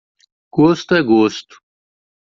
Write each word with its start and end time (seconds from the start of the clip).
Gosto 0.51 0.95
é 0.95 1.03
gosto. 1.03 1.61